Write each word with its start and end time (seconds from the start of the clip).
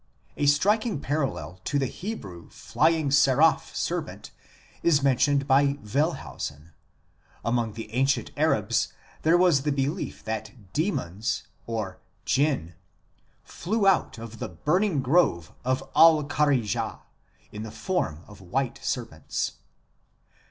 A 0.35 0.47
striking 0.47 0.99
parallel 0.99 1.59
to 1.65 1.77
the 1.77 1.85
Hebrew 1.85 2.49
flying 2.49 3.11
seraph 3.11 3.75
serpent 3.75 4.31
is 4.81 5.03
mentioned 5.03 5.45
by 5.47 5.77
Wellhausen 5.83 6.69
2; 7.43 7.43
among 7.45 7.73
the 7.73 7.93
ancient 7.93 8.31
Arabs 8.35 8.93
there 9.21 9.37
was 9.37 9.61
the 9.61 9.71
belief 9.71 10.23
that 10.23 10.73
demons 10.73 11.43
(Jinn) 12.25 12.73
flew 13.43 13.85
out 13.85 14.17
of 14.17 14.39
the 14.39 14.49
burning 14.49 15.03
grove 15.03 15.53
of 15.63 15.87
al 15.95 16.23
Quraija 16.23 17.01
in 17.51 17.61
the 17.61 17.69
form 17.69 18.23
of 18.27 18.41
white 18.41 18.79
serpents. 18.81 19.57